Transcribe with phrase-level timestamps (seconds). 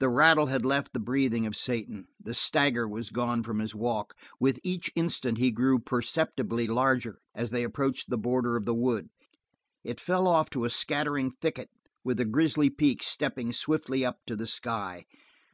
[0.00, 4.12] The rattle had left the breathing of Satan, the stagger was gone from his walk;
[4.38, 9.08] with each instant he grew perceptibly larger as they approached the border of the wood.
[9.84, 11.70] It fell off to a scattering thicket
[12.04, 15.06] with the Grizzly Peaks stepping swiftly up to the sky.